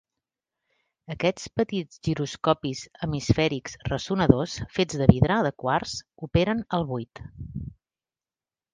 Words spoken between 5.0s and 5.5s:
de vidre